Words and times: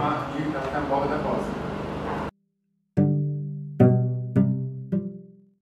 uma, 0.00 0.26
e 0.38 0.54
ela 0.54 0.66
da 1.08 1.18
bosta. 1.18 1.59